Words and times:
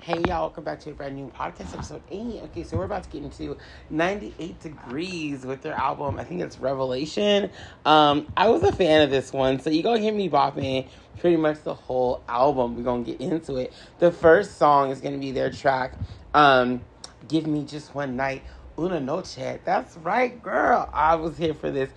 Hey 0.00 0.14
y'all, 0.26 0.42
welcome 0.42 0.64
back 0.64 0.80
to 0.80 0.90
a 0.90 0.94
brand 0.94 1.14
new 1.14 1.28
podcast 1.28 1.74
episode 1.74 2.02
8. 2.10 2.42
Okay, 2.44 2.64
so 2.64 2.76
we're 2.76 2.84
about 2.84 3.04
to 3.04 3.10
get 3.10 3.22
into 3.22 3.56
98 3.90 4.60
Degrees 4.60 5.44
with 5.44 5.62
their 5.62 5.74
album. 5.74 6.18
I 6.18 6.24
think 6.24 6.40
it's 6.40 6.58
Revelation. 6.58 7.50
Um, 7.84 8.26
I 8.36 8.48
was 8.48 8.64
a 8.64 8.72
fan 8.72 9.02
of 9.02 9.10
this 9.10 9.32
one, 9.32 9.60
so 9.60 9.70
you're 9.70 9.84
gonna 9.84 10.00
hear 10.00 10.12
me 10.12 10.28
bopping 10.28 10.88
pretty 11.20 11.36
much 11.36 11.62
the 11.62 11.74
whole 11.74 12.24
album. 12.28 12.76
We're 12.76 12.82
gonna 12.82 13.04
get 13.04 13.20
into 13.20 13.56
it. 13.56 13.72
The 14.00 14.10
first 14.10 14.58
song 14.58 14.90
is 14.90 15.00
gonna 15.00 15.18
be 15.18 15.30
their 15.30 15.50
track, 15.50 15.94
um, 16.34 16.80
Give 17.28 17.46
Me 17.46 17.64
Just 17.64 17.94
One 17.94 18.16
Night, 18.16 18.42
Una 18.78 18.98
Noche. 18.98 19.60
That's 19.64 19.96
right, 19.98 20.42
girl. 20.42 20.90
I 20.92 21.14
was 21.14 21.36
here 21.36 21.54
for 21.54 21.70
this. 21.70 21.90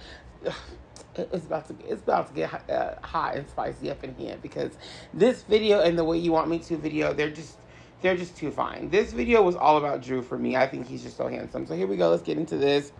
it's 1.15 1.45
about 1.45 1.67
to 1.67 1.75
it's 1.87 2.03
about 2.03 2.27
to 2.27 2.33
get 2.33 2.69
uh, 2.69 2.95
hot 3.01 3.35
and 3.35 3.47
spicy 3.47 3.89
up 3.89 4.03
in 4.03 4.13
here 4.15 4.37
because 4.41 4.71
this 5.13 5.43
video 5.43 5.79
and 5.79 5.97
the 5.97 6.03
way 6.03 6.17
you 6.17 6.31
want 6.31 6.49
me 6.49 6.59
to 6.59 6.75
video 6.75 7.13
they're 7.13 7.29
just 7.29 7.57
they're 8.05 8.15
just 8.15 8.37
too 8.37 8.51
fine. 8.51 8.87
This 8.91 9.11
video 9.13 9.41
was 9.41 9.55
all 9.55 9.77
about 9.77 10.03
Drew 10.03 10.21
for 10.21 10.37
me. 10.37 10.55
I 10.55 10.67
think 10.67 10.85
he's 10.87 11.01
just 11.01 11.17
so 11.17 11.27
handsome. 11.27 11.65
So 11.65 11.75
here 11.75 11.87
we 11.87 11.97
go. 11.97 12.11
Let's 12.11 12.21
get 12.21 12.37
into 12.37 12.55
this. 12.55 12.91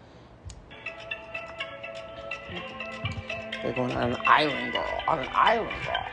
They're 3.61 3.73
going 3.73 3.91
on 3.91 4.13
an 4.13 4.17
island, 4.25 4.73
girl. 4.73 5.03
On 5.07 5.19
an 5.19 5.29
island, 5.31 5.75
girl. 5.85 6.05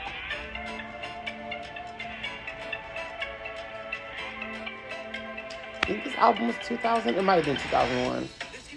I 5.74 5.86
think 5.86 6.05
this 6.05 6.14
album 6.16 6.48
was 6.48 6.56
2000. 6.62 7.14
It 7.14 7.22
might 7.22 7.36
have 7.36 7.47
been 7.47 7.56
2001. 7.56 8.28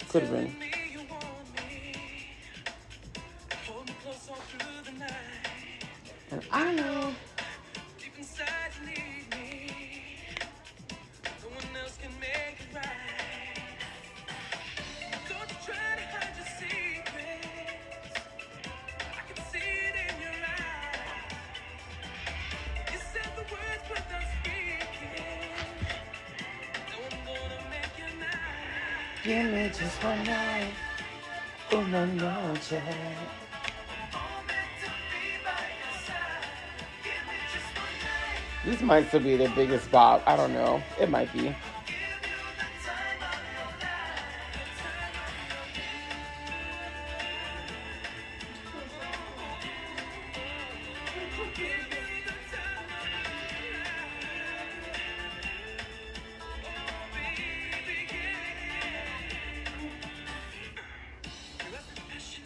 Could 0.08 0.22
have 0.24 0.32
been. 0.32 0.56
And 6.32 6.42
I 6.52 6.74
Might 38.96 39.10
still 39.10 39.20
be 39.20 39.36
their 39.36 39.50
biggest 39.50 39.92
bop. 39.92 40.24
I 40.26 40.38
don't 40.38 40.54
know. 40.54 40.82
It 40.98 41.10
might 41.10 41.34
be. 41.34 41.54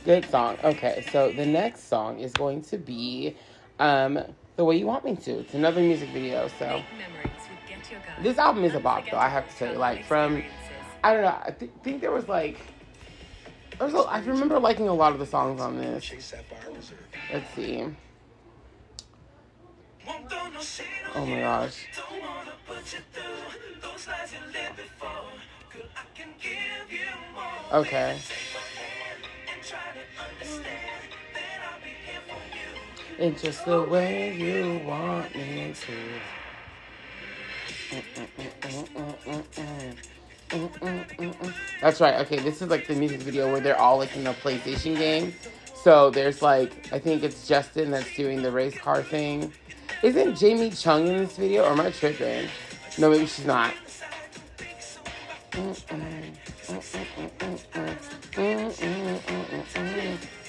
Good 0.03 0.25
song. 0.31 0.57
Okay, 0.63 1.05
so 1.11 1.31
the 1.31 1.45
next 1.45 1.87
song 1.87 2.19
is 2.19 2.33
going 2.33 2.63
to 2.63 2.79
be 2.79 3.35
um, 3.77 4.19
The 4.59 4.65
Way 4.65 4.75
You 4.75 4.87
Want 4.87 5.05
Me 5.05 5.15
to. 5.15 5.39
It's 5.39 5.53
another 5.53 5.79
music 5.79 6.09
video, 6.09 6.49
so. 6.59 6.83
This 8.21 8.37
album 8.37 8.65
is 8.65 8.75
a 8.75 8.81
bop, 8.81 9.05
though, 9.09 9.15
I 9.15 9.29
have 9.29 9.47
to 9.47 9.55
say. 9.55 9.77
Like, 9.77 10.03
from, 10.03 10.43
I 11.01 11.13
don't 11.13 11.21
know, 11.21 11.37
I 11.45 11.51
th- 11.51 11.71
think 11.81 12.01
there 12.01 12.11
was 12.11 12.27
like, 12.27 12.59
there 13.77 13.87
was 13.87 13.93
a, 13.93 13.99
I 13.99 14.19
remember 14.19 14.59
liking 14.59 14.89
a 14.89 14.93
lot 14.93 15.13
of 15.13 15.19
the 15.19 15.25
songs 15.25 15.61
on 15.61 15.77
this. 15.77 16.11
Let's 17.31 17.55
see. 17.55 17.85
Oh 21.15 21.25
my 21.25 21.39
gosh. 21.39 21.85
Okay. 27.71 28.19
It's 33.21 33.41
just 33.41 33.65
the 33.65 33.81
way 33.81 34.33
you 34.33 34.79
want 34.87 35.35
me 35.35 35.73
to. 35.73 35.91
That's 41.81 41.99
right. 41.99 42.15
Okay, 42.21 42.39
this 42.39 42.61
is 42.61 42.69
like 42.69 42.87
the 42.87 42.95
music 42.95 43.19
video 43.19 43.51
where 43.51 43.59
they're 43.59 43.77
all 43.77 43.97
like 43.97 44.15
in 44.15 44.25
a 44.25 44.33
PlayStation 44.33 44.97
game. 44.97 45.33
So 45.83 46.09
there's 46.09 46.41
like, 46.41 46.87
I 46.93 46.99
think 46.99 47.23
it's 47.23 47.45
Justin 47.45 47.91
that's 47.91 48.15
doing 48.15 48.41
the 48.41 48.51
race 48.51 48.77
car 48.77 49.03
thing. 49.03 49.51
Isn't 50.01 50.37
Jamie 50.37 50.69
Chung 50.71 51.05
in 51.05 51.17
this 51.17 51.35
video, 51.35 51.65
or 51.65 51.71
am 51.71 51.81
I 51.81 51.91
tripping? 51.91 52.47
No, 52.97 53.09
maybe 53.09 53.25
she's 53.25 53.45
not. 53.45 53.73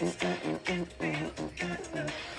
I'm 0.00 0.08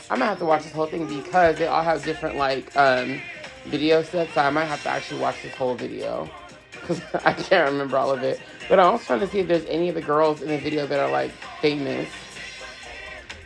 gonna 0.09 0.25
have 0.25 0.39
to 0.39 0.45
watch 0.45 0.63
this 0.63 0.71
whole 0.71 0.87
thing 0.87 1.07
because 1.07 1.57
they 1.57 1.67
all 1.67 1.83
have 1.83 2.03
different 2.03 2.35
like 2.35 2.75
um, 2.75 3.21
video 3.65 4.01
sets. 4.01 4.33
So 4.33 4.41
I 4.41 4.49
might 4.49 4.65
have 4.65 4.81
to 4.83 4.89
actually 4.89 5.21
watch 5.21 5.43
this 5.43 5.53
whole 5.53 5.75
video 5.75 6.27
because 6.71 7.01
I 7.25 7.33
can't 7.33 7.69
remember 7.69 7.97
all 7.97 8.11
of 8.11 8.23
it. 8.23 8.41
But 8.67 8.79
I'm 8.79 8.87
also 8.87 9.05
trying 9.05 9.19
to 9.19 9.27
see 9.27 9.39
if 9.39 9.47
there's 9.47 9.65
any 9.65 9.89
of 9.89 9.95
the 9.95 10.01
girls 10.01 10.41
in 10.41 10.47
the 10.47 10.57
video 10.57 10.87
that 10.87 10.99
are 10.99 11.11
like 11.11 11.31
famous. 11.61 12.09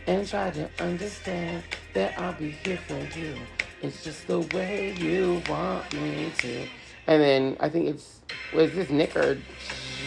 And 0.07 0.25
try 0.25 0.51
to 0.51 0.69
understand 0.79 1.63
that 1.93 2.17
I'll 2.17 2.33
be 2.33 2.51
here 2.51 2.77
for 2.87 3.19
you. 3.19 3.35
It's 3.81 4.03
just 4.03 4.27
the 4.27 4.39
way 4.39 4.93
you 4.93 5.41
want 5.49 5.91
me 5.93 6.31
to. 6.37 6.67
And 7.07 7.21
then 7.21 7.57
I 7.59 7.67
think 7.67 7.87
it's 7.87 8.21
was 8.53 8.71
this 8.71 8.89
Nick 8.89 9.15
or 9.17 9.37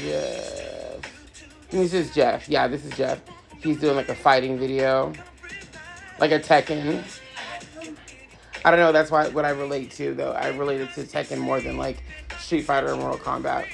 Jeff? 0.00 1.12
This 1.70 1.92
is 1.92 2.14
Jeff. 2.14 2.48
Yeah, 2.48 2.68
this 2.68 2.86
is 2.86 2.96
Jeff. 2.96 3.20
He's 3.60 3.80
doing 3.80 3.96
like 3.96 4.08
a 4.08 4.14
fighting 4.14 4.58
video 4.58 5.12
like 6.18 6.32
a 6.32 6.40
Tekken. 6.40 7.04
I 8.64 8.70
don't 8.70 8.80
know. 8.80 8.92
That's 8.92 9.10
why 9.10 9.28
what 9.28 9.44
I 9.44 9.50
relate 9.50 9.92
to 9.92 10.14
though. 10.14 10.32
I 10.32 10.48
related 10.48 10.92
to 10.94 11.02
Tekken 11.04 11.38
more 11.38 11.60
than 11.60 11.76
like 11.76 12.02
Street 12.38 12.62
Fighter 12.62 12.92
or 12.92 12.96
Mortal 12.96 13.18
Kombat. 13.18 13.66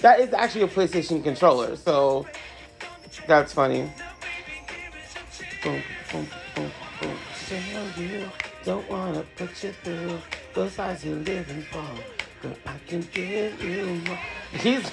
That 0.00 0.20
is 0.20 0.32
actually 0.32 0.62
a 0.62 0.68
PlayStation 0.68 1.22
controller, 1.22 1.76
so 1.76 2.26
that's 3.26 3.52
funny. 3.52 3.90
Boom, 5.62 5.82
boom, 6.12 6.28
boom, 6.54 6.70
boom. 7.00 7.16
you 7.96 8.28
don't 8.64 8.90
wanna 8.90 9.24
put 9.36 9.62
you 9.62 9.72
through 9.72 10.18
those 10.54 10.78
lies 10.78 11.04
you're 11.04 11.16
living 11.16 11.62
for. 11.62 11.84
I 12.66 12.76
can 12.86 13.06
give 13.12 13.62
you 13.62 14.00
more. 14.06 14.18
He's. 14.52 14.90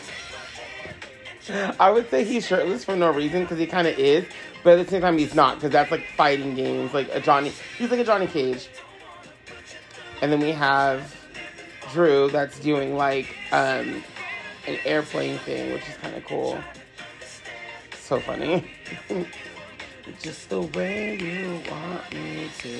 I 1.80 1.90
would 1.90 2.10
say 2.10 2.24
he's 2.24 2.46
shirtless 2.46 2.86
for 2.86 2.96
no 2.96 3.12
reason 3.12 3.42
because 3.42 3.58
he 3.58 3.66
kind 3.66 3.88
of 3.88 3.98
is, 3.98 4.26
but 4.64 4.80
at 4.80 4.86
the 4.86 4.92
same 4.92 5.02
time 5.02 5.18
he's 5.18 5.36
not 5.36 5.56
because 5.56 5.72
that's 5.72 5.92
like 5.92 6.06
fighting 6.16 6.56
games, 6.56 6.94
like 6.94 7.10
a 7.12 7.20
Johnny. 7.20 7.52
He's 7.78 7.90
like 7.92 8.00
a 8.00 8.04
Johnny 8.04 8.28
Cage. 8.28 8.70
And 10.22 10.32
then 10.32 10.40
we 10.40 10.52
have 10.52 11.16
Drew 11.92 12.30
that's 12.30 12.60
doing 12.60 12.96
like 12.96 13.36
um, 13.52 14.04
an 14.68 14.78
airplane 14.86 15.40
thing, 15.40 15.74
which 15.74 15.88
is 15.90 15.98
kind 15.98 16.16
of 16.16 16.26
cool. 16.26 16.60
So 17.96 18.20
funny. 18.20 18.72
Just 20.22 20.50
the 20.50 20.62
way 20.62 21.18
you 21.18 21.62
want 21.70 22.14
me 22.14 22.50
to. 22.60 22.80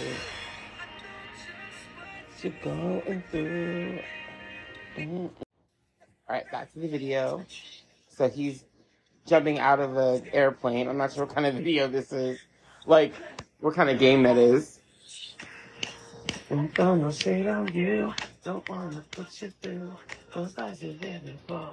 You're 2.44 2.54
going 2.64 3.24
through. 3.30 4.00
Mm-hmm. 4.98 5.28
All 5.28 5.32
right, 6.28 6.52
back 6.52 6.74
to 6.74 6.80
the 6.80 6.88
video. 6.88 7.46
So 8.10 8.30
he's 8.30 8.64
jumping 9.28 9.60
out 9.60 9.80
of 9.80 9.96
an 9.96 10.24
airplane. 10.34 10.88
I'm 10.88 10.98
not 10.98 11.14
sure 11.14 11.26
what 11.26 11.36
kind 11.36 11.46
of 11.46 11.56
video 11.56 11.88
this 11.88 12.12
is. 12.12 12.40
Like, 12.88 13.14
what 13.60 13.76
kind 13.76 13.92
of 13.92 14.00
game 14.00 14.24
that 14.24 14.38
is. 14.38 14.80
I'm 16.50 16.68
gonna 16.70 17.14
shade 17.14 17.46
on 17.46 17.72
you. 17.74 18.12
Don't 18.44 18.68
wanna 18.68 19.04
put 19.12 19.40
you 19.42 19.54
through 19.62 19.94
those 20.34 20.58
eyes 20.58 20.82
you're 20.82 20.94
living 20.94 21.38
for. 21.48 21.70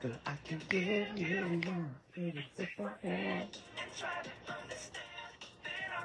But 0.00 0.12
I 0.24 0.34
can 0.46 0.60
give 0.68 1.18
you 1.18 1.62
more. 1.66 1.86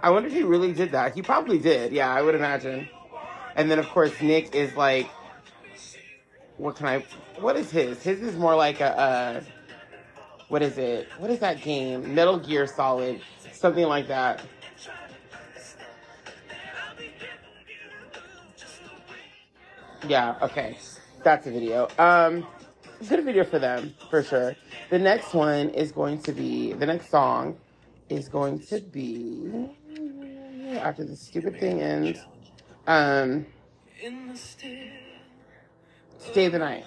I 0.02 0.10
wonder 0.10 0.28
if 0.28 0.34
he 0.34 0.44
really 0.44 0.74
did 0.74 0.92
that. 0.92 1.14
He 1.14 1.22
probably 1.22 1.60
did. 1.60 1.92
Yeah, 1.92 2.12
I 2.12 2.22
would 2.24 2.36
imagine. 2.36 2.90
And 3.57 3.69
then, 3.69 3.80
of 3.80 3.89
course, 3.89 4.21
Nick 4.21 4.56
is 4.56 4.75
like 4.75 5.09
what 6.57 6.75
can 6.75 6.88
I? 6.88 7.06
What 7.39 7.56
is 7.56 7.69
his? 7.71 8.01
His 8.01 8.21
is 8.21 8.36
more 8.36 8.56
like 8.56 8.81
a. 8.81 9.44
what 10.50 10.62
is 10.62 10.77
it? 10.77 11.07
What 11.19 11.30
is 11.30 11.39
that 11.39 11.62
game? 11.62 12.15
Metal 12.15 12.39
Gear 12.39 12.65
Solid, 12.68 13.21
something 13.54 13.86
like 13.86 14.07
that. 14.07 14.44
Yeah, 20.07 20.36
okay. 20.42 20.77
That's 21.24 21.48
a 21.48 21.51
video. 21.51 21.89
Um, 22.00 22.48
good 23.07 23.24
video 23.25 23.44
for 23.44 23.59
them, 23.59 23.94
for 24.09 24.24
sure. 24.24 24.56
The 24.89 25.00
next 25.00 25.33
one 25.33 25.69
is 25.69 25.92
going 25.92 26.21
to 26.21 26.31
be, 26.31 26.74
the 26.74 26.86
next 26.86 27.09
song 27.09 27.57
is 28.07 28.30
going 28.30 28.59
to 28.68 28.80
be, 28.80 29.68
after 30.77 31.04
the 31.04 31.15
stupid 31.15 31.59
thing 31.59 31.81
ends, 31.81 32.19
um, 32.88 33.45
Stay 36.19 36.48
the 36.48 36.60
Night. 36.60 36.86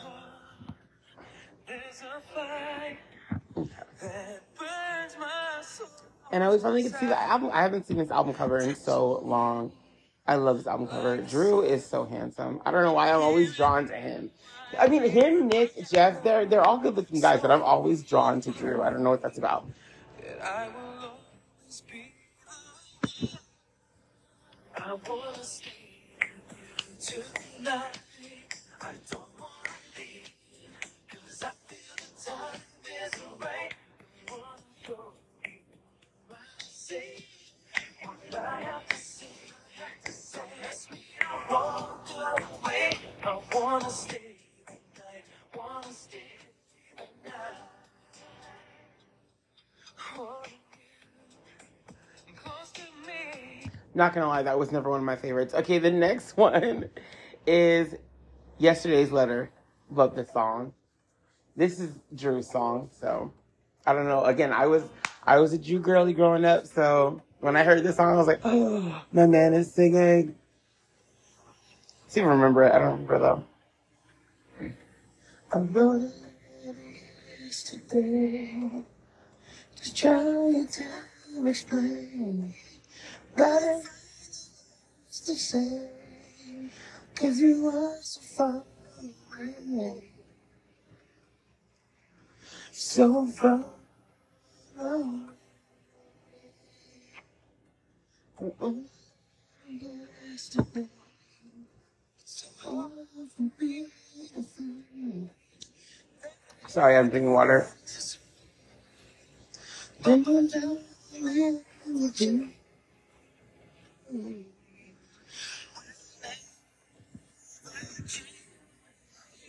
And 6.32 6.44
I 6.44 6.48
was 6.48 6.62
finally 6.62 6.82
get 6.82 6.92
to 6.92 6.98
see 6.98 7.06
the 7.06 7.20
album. 7.20 7.50
I 7.52 7.62
haven't 7.62 7.86
seen 7.86 7.98
this 7.98 8.10
album 8.10 8.34
cover 8.34 8.58
in 8.58 8.74
so 8.74 9.20
long. 9.24 9.72
I 10.26 10.36
love 10.36 10.58
this 10.58 10.66
album 10.66 10.86
cover. 10.86 11.16
Drew 11.18 11.62
is 11.62 11.84
so 11.84 12.04
handsome. 12.04 12.60
I 12.64 12.70
don't 12.70 12.84
know 12.84 12.92
why 12.92 13.10
I'm 13.10 13.20
always 13.20 13.56
drawn 13.56 13.88
to 13.88 13.94
him. 13.96 14.30
I 14.78 14.86
mean, 14.86 15.02
him, 15.10 15.48
Nick, 15.48 15.74
Jeff, 15.90 16.22
they're 16.22 16.46
they're 16.46 16.62
all 16.62 16.78
good 16.78 16.96
looking 16.96 17.20
guys, 17.20 17.40
but 17.40 17.50
I'm 17.50 17.62
always 17.62 18.04
drawn 18.04 18.40
to 18.42 18.52
Drew. 18.52 18.80
I 18.82 18.90
don't 18.90 19.02
know 19.02 19.10
what 19.10 19.22
that's 19.22 19.38
about 19.38 19.66
tonight. 27.10 27.98
I 28.80 28.92
don't 29.10 29.22
wanna 29.38 29.76
leave, 29.98 30.30
cause 31.10 31.42
I 31.42 31.50
feel 31.66 31.96
the 31.96 32.30
time 32.30 32.60
is 32.86 33.20
right. 33.40 33.72
What 34.28 34.60
I 38.38 38.60
have 38.62 38.88
to 38.88 38.96
say? 38.96 39.26
Cause 40.04 40.36
I 43.24 43.40
wanna 43.52 43.90
stay. 43.90 44.29
Not 53.94 54.14
gonna 54.14 54.28
lie, 54.28 54.42
that 54.42 54.58
was 54.58 54.70
never 54.72 54.90
one 54.90 55.00
of 55.00 55.06
my 55.06 55.16
favorites. 55.16 55.54
Okay, 55.54 55.78
the 55.78 55.90
next 55.90 56.36
one 56.36 56.90
is 57.46 57.94
Yesterday's 58.58 59.10
Letter. 59.10 59.50
Love 59.90 60.14
this 60.14 60.32
song. 60.32 60.72
This 61.56 61.80
is 61.80 61.92
Drew's 62.14 62.50
song, 62.50 62.90
so 63.00 63.32
I 63.86 63.92
don't 63.92 64.06
know. 64.06 64.24
Again, 64.24 64.52
I 64.52 64.66
was 64.66 64.84
I 65.24 65.38
was 65.38 65.52
a 65.52 65.58
Drew 65.58 65.80
girly 65.80 66.12
growing 66.12 66.44
up, 66.44 66.66
so 66.66 67.20
when 67.40 67.56
I 67.56 67.64
heard 67.64 67.82
this 67.82 67.96
song, 67.96 68.14
I 68.14 68.16
was 68.16 68.26
like, 68.26 68.40
oh, 68.44 69.02
my 69.12 69.26
man 69.26 69.54
is 69.54 69.72
singing. 69.72 70.36
I 72.16 72.20
remember 72.20 72.64
it. 72.64 72.72
I 72.72 72.78
don't 72.78 72.92
remember 72.92 73.18
though. 73.18 73.44
I 75.52 75.58
wrote 75.58 76.02
it 76.02 76.12
yesterday, 77.42 78.84
just 79.76 79.96
trying 79.96 80.68
to 80.68 80.84
explain, 81.46 82.54
but 83.36 83.62
it's 85.08 85.20
the 85.20 85.34
same, 85.34 85.88
cause 87.14 87.38
you 87.38 87.66
are 87.68 87.96
so 88.02 88.20
far 88.20 88.64
away, 89.38 90.12
so 92.72 93.26
far 93.26 93.64
away. 94.78 95.20
Yesterday. 100.30 100.88
Sorry, 106.66 106.96
I'm 106.96 107.10
drinking 107.10 107.32
water. 107.32 107.68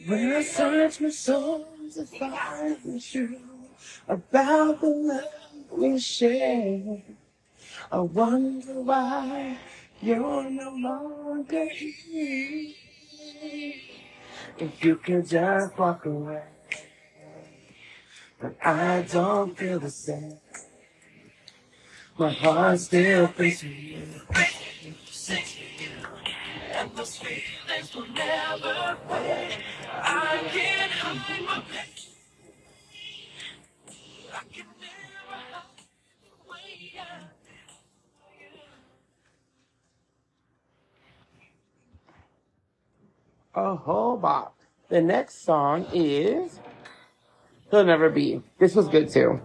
When 0.05 0.31
I 0.35 0.43
search 0.43 1.01
my 1.01 1.09
soul 1.09 1.67
to 1.95 2.05
find 2.05 2.77
the 2.83 2.99
truth 2.99 3.41
about 4.07 4.81
the 4.81 4.87
love 4.87 5.23
we 5.71 5.99
share, 5.99 7.01
I 7.91 7.99
wonder 7.99 8.81
why 8.81 9.57
you're 9.99 10.49
no 10.49 10.75
longer 10.75 11.67
here. 11.69 12.73
If 14.59 14.83
you 14.83 14.95
could 14.97 15.27
just 15.27 15.75
walk 15.77 16.05
away, 16.05 16.43
but 18.39 18.55
I 18.63 19.07
don't 19.11 19.57
feel 19.57 19.79
the 19.79 19.89
same. 19.89 20.37
My 22.21 22.29
heart 22.29 22.79
still 22.79 23.33
beats 23.35 23.61
for 23.61 23.65
you. 23.65 23.97
And 26.71 26.95
those 26.95 27.17
feelings 27.17 27.95
will 27.95 28.05
never 28.13 28.95
fade. 29.09 29.57
I 29.91 30.37
can't 30.53 30.91
the 43.55 43.75
whole 43.77 44.17
bop. 44.17 44.55
The 44.89 45.01
next 45.01 45.43
song 45.43 45.87
is 45.91 46.59
He'll 47.71 47.83
Never 47.83 48.11
Be. 48.11 48.43
This 48.59 48.75
was 48.75 48.87
good 48.87 49.09
too. 49.09 49.41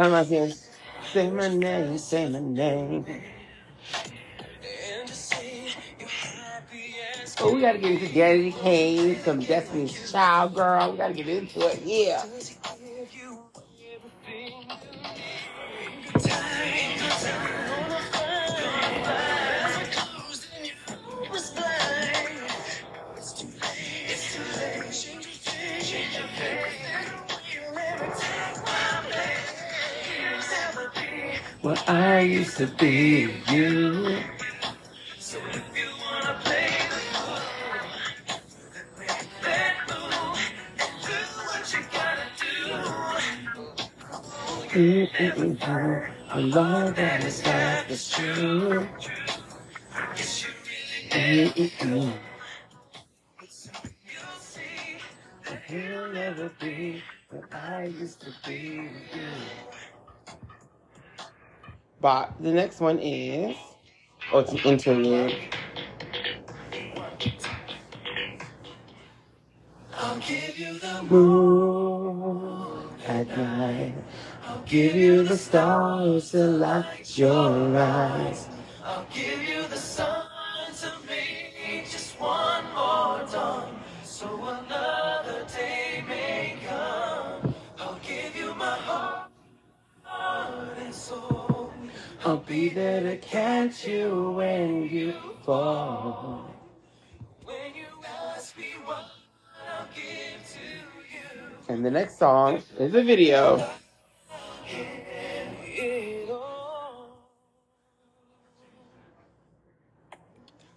Come 0.00 0.14
on, 0.14 0.24
sing. 0.24 0.54
Say 1.12 1.30
my 1.30 1.48
name, 1.48 1.98
say 1.98 2.26
my 2.26 2.40
name. 2.40 3.04
Oh, 7.38 7.54
we 7.54 7.60
gotta 7.60 7.76
get 7.76 7.92
into 7.92 8.06
Danity 8.06 8.58
Kane, 8.62 9.20
some 9.20 9.40
Destiny's 9.40 10.10
Child 10.10 10.54
girl. 10.54 10.92
We 10.92 10.96
gotta 10.96 11.12
get 11.12 11.28
into 11.28 11.60
it. 11.68 11.82
Yeah. 11.84 12.24
I 31.90 32.20
used 32.20 32.56
to 32.58 32.68
be, 32.68 33.34
you. 33.50 34.18
So 35.18 35.38
if 35.50 35.64
you 35.76 35.88
wanna 36.00 36.38
play 36.44 36.70
the 36.90 37.00
fool, 37.14 37.40
then 38.74 38.86
play 38.96 39.08
that 39.42 39.74
fool 39.88 40.36
and 40.78 40.94
do 41.02 41.18
what 41.48 41.74
you 41.74 41.82
gotta 41.92 42.28
do. 44.72 44.80
It 44.80 45.12
didn't 45.18 45.62
hurt. 45.62 46.10
A 46.30 46.40
love 46.40 46.96
that 46.96 47.24
is 47.24 47.44
life 47.46 47.90
is 47.90 48.10
true. 48.10 48.88
I 49.94 50.14
guess 50.16 50.44
you 50.44 50.50
really 51.12 51.50
did. 51.54 51.72
Mm-mm-mm. 51.80 52.12
He'll 55.68 56.12
never 56.12 56.50
be 56.60 57.02
what 57.30 57.54
I 57.54 57.86
used 57.86 58.20
to 58.22 58.32
be 58.46 58.80
with 58.80 59.16
you. 59.16 59.79
But 62.00 62.32
the 62.40 62.50
next 62.50 62.80
one 62.80 62.98
is, 62.98 63.54
oh, 64.32 64.38
it's 64.38 64.52
an 64.52 64.58
interlude. 64.60 65.36
I'll 69.94 70.18
give 70.20 70.58
you 70.58 70.78
the 70.78 71.02
moon 71.02 72.88
at 73.06 73.28
night. 73.36 73.94
I'll 74.46 74.62
give 74.62 74.94
you 74.96 75.24
the 75.24 75.36
stars 75.36 76.30
to 76.30 76.38
light 76.38 77.18
your 77.18 77.76
eyes. 77.76 78.48
I'll 78.82 79.06
give 79.12 79.42
you 79.42 79.59
be 92.50 92.68
there 92.68 93.00
to 93.00 93.16
catch 93.18 93.86
you 93.86 94.32
when 94.32 94.82
you 94.88 95.14
fall. 95.44 96.52
And 101.68 101.86
the 101.86 101.90
next 101.92 102.18
song 102.18 102.60
is 102.76 102.92
a 102.92 103.04
video. 103.04 103.64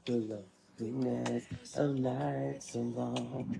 The 0.05 0.43
loveliness 0.79 1.45
of 1.75 1.95
nights 1.95 2.73
so 2.73 2.79
long. 2.81 3.59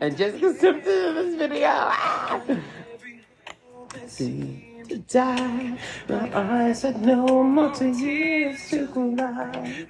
And 0.00 0.16
Jessica 0.16 0.54
Simpson 0.54 0.92
in 0.92 1.14
this 1.14 1.34
video. 1.34 1.68
Ah! 1.68 2.42
See 4.06 4.72
to 4.88 4.98
die. 4.98 5.78
My 6.08 6.36
eyes 6.36 6.82
had 6.82 7.00
no 7.02 7.42
more 7.42 7.70
to 7.74 7.88
years 7.88 8.70
to 8.70 8.86
collide. 8.88 9.88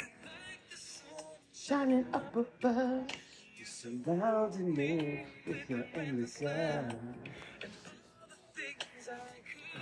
Shining 1.54 2.06
up 2.12 2.34
above, 2.36 3.06
you 3.56 3.64
surrounded 3.64 4.60
me 4.60 5.24
with 5.46 5.68
your 5.68 5.84
endless 5.94 6.40
love. 6.42 6.94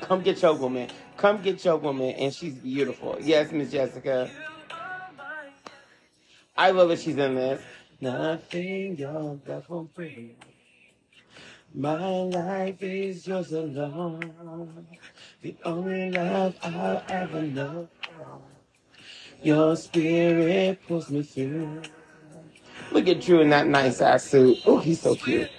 Come 0.02 0.22
get 0.22 0.40
your 0.42 0.54
woman. 0.54 0.88
Come 1.16 1.42
get 1.42 1.64
your 1.64 1.76
woman, 1.76 2.10
and 2.10 2.32
she's 2.32 2.54
beautiful. 2.54 3.16
Yes, 3.20 3.52
Miss 3.52 3.70
Jessica. 3.70 4.30
I 6.56 6.70
love 6.70 6.88
that 6.90 7.00
she's 7.00 7.16
in 7.16 7.34
this. 7.34 7.62
Nothing 8.00 8.96
your 8.96 9.40
love 9.46 9.68
won't 9.68 9.94
bring. 9.94 10.36
My 11.74 11.94
life 12.22 12.82
is 12.82 13.26
yours 13.28 13.52
alone. 13.52 14.86
The 15.42 15.56
only 15.64 16.10
love 16.10 16.56
I'll 16.62 17.02
ever 17.08 17.42
know. 17.42 17.88
Your 19.42 19.76
spirit 19.76 20.80
pulls 20.88 21.10
me 21.10 21.22
through. 21.22 21.82
Look 22.92 23.08
at 23.08 23.20
Drew 23.20 23.40
in 23.40 23.50
that 23.50 23.68
nice 23.68 24.00
ass 24.00 24.24
suit. 24.24 24.58
Oh, 24.66 24.78
he's 24.78 25.00
so 25.00 25.14
cute. 25.14 25.50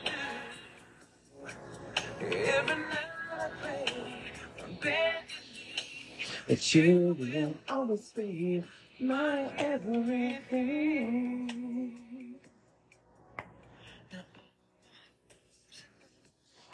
That 6.48 6.76
you 6.76 7.16
will 7.20 7.56
always 7.70 8.10
be 8.12 8.64
my 9.00 9.50
everything. 9.58 10.42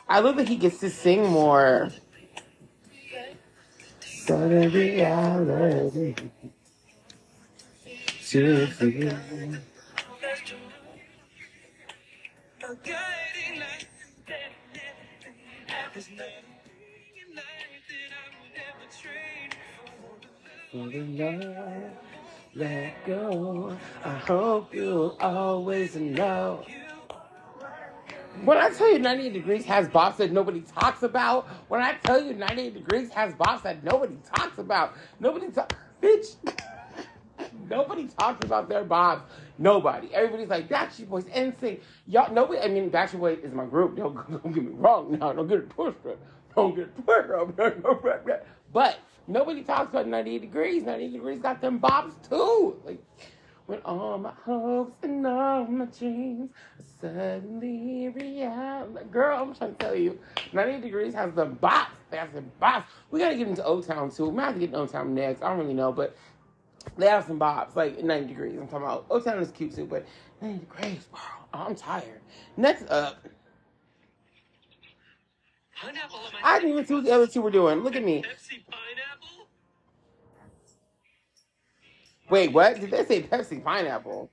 I 0.10 0.20
love 0.20 0.38
that 0.38 0.48
he 0.48 0.56
gets 0.56 0.80
to 0.80 0.90
sing 0.90 1.28
more. 1.28 1.90
For 4.26 4.48
the 4.48 5.12
let 22.56 23.06
go. 23.06 23.78
I 24.04 24.10
hope 24.10 24.74
you'll 24.74 25.18
always 25.20 25.96
know. 25.96 26.66
When 28.44 28.58
I 28.58 28.70
tell 28.70 28.91
you 28.91 29.00
98 29.00 29.34
Degrees 29.34 29.65
has 29.65 29.88
bops 29.88 30.17
that 30.17 30.32
nobody 30.32 30.62
talks 30.62 31.03
about, 31.03 31.48
when 31.70 31.82
I 31.82 31.94
tell 31.96 32.22
you 32.22 32.34
98 32.34 32.74
Degrees 32.74 33.10
has 33.12 33.34
bops 33.34 33.63
that 33.63 33.84
nobody 33.84 34.15
talks 34.36 34.58
about, 34.58 34.94
nobody 35.20 35.50
talks, 35.50 35.75
bitch, 36.01 36.36
nobody 37.70 38.08
talks 38.08 38.46
about 38.46 38.70
their 38.70 38.86
bops. 38.86 39.22
Nobody. 39.58 40.13
Everybody's 40.13 40.50
like, 40.50 40.70
Backstreet 40.70 41.10
Boys, 41.10 41.24
NSYNC. 41.25 41.79
Y'all, 42.06 42.32
nobody, 42.32 42.60
I 42.60 42.67
mean, 42.67 42.91
Backstreet 42.91 43.20
Boys 43.20 43.39
is 43.44 43.53
my 43.53 43.65
group. 43.65 43.98
Don't, 43.98 44.15
don't 44.44 44.53
get 44.53 44.63
me 44.63 44.72
wrong 44.74 45.17
now. 45.17 45.34
Don't 45.34 45.48
get 45.48 45.60
it 45.60 45.70
twisted. 45.70 46.17
Don't 46.56 46.75
get 46.75 46.86
it 46.86 47.06
twisted. 47.06 48.41
But 48.74 49.00
nobody 49.27 49.63
talks 49.63 49.91
about 49.91 50.08
98 50.08 50.41
Degrees. 50.41 50.84
98 50.84 51.13
Degrees 51.13 51.39
got 51.39 51.62
them 51.62 51.79
bops 51.79 52.29
too. 52.29 52.75
Like, 52.86 53.01
when 53.67 53.79
all 53.86 54.17
my 54.17 54.31
hopes 54.45 54.95
and 55.03 55.27
all 55.27 55.65
my 55.65 55.86
dreams 55.86 56.50
suddenly 57.00 58.09
real. 58.09 58.88
Girl, 59.12 59.43
I'm 59.43 59.53
trying 59.53 59.75
to 59.75 59.86
tell 59.86 59.95
you, 59.95 60.17
90 60.53 60.81
Degrees 60.81 61.13
has 61.13 61.33
the 61.33 61.45
box. 61.45 61.91
They 62.09 62.17
have 62.17 62.33
the 62.33 62.41
box. 62.41 62.89
We 63.12 63.19
gotta 63.19 63.36
get 63.36 63.47
into 63.47 63.63
O 63.63 63.81
Town 63.81 64.09
too. 64.09 64.29
We 64.29 64.31
might 64.31 64.45
have 64.45 64.53
to 64.55 64.59
get 64.59 64.67
into 64.69 64.79
O 64.79 64.88
Town 64.88 65.13
next. 65.13 65.43
I 65.43 65.50
don't 65.50 65.59
really 65.59 65.74
know, 65.74 65.91
but 65.91 66.17
they 66.97 67.07
have 67.07 67.25
some 67.25 67.38
bops, 67.38 67.75
like 67.75 68.01
90 68.01 68.27
Degrees. 68.27 68.57
I'm 68.57 68.67
talking 68.67 68.86
about 68.86 69.05
O 69.09 69.19
Town 69.19 69.39
is 69.39 69.51
cute 69.51 69.75
too, 69.75 69.86
but 69.86 70.05
90 70.41 70.59
Degrees, 70.59 71.07
girl, 71.12 71.47
I'm 71.53 71.75
tired. 71.75 72.21
Next 72.55 72.89
up. 72.89 73.27
I 76.43 76.57
didn't 76.57 76.71
even 76.71 76.86
see 76.86 76.95
what 76.95 77.03
the 77.03 77.12
other 77.12 77.27
two 77.27 77.41
were 77.41 77.51
doing. 77.51 77.81
Look 77.81 77.95
at 77.95 78.03
me. 78.03 78.24
Wait, 82.29 82.51
what? 82.51 82.79
Did 82.79 82.91
they 82.91 83.05
say 83.05 83.24
Pepsi 83.24 83.63
pineapple? 83.63 84.29